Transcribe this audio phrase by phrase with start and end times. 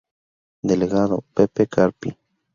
[0.63, 2.17] Delegado: Pepe Carpi.